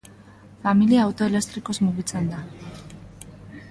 [0.65, 2.45] Familia auto elektrikoz mugitzen da.